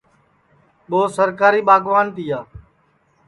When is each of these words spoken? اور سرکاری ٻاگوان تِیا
اور 0.93 1.07
سرکاری 1.17 1.61
ٻاگوان 1.67 2.05
تِیا 2.15 2.39